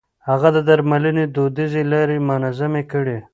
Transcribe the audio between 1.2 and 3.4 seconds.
دوديزې لارې منظمې کړې.